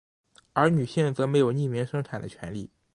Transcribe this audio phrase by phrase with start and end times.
[0.53, 2.71] 而女性则没有匿名生产的权力。